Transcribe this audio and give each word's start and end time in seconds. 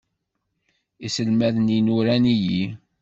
Iselmaden-inu 1.05 1.97
ran-iyi. 2.05 2.61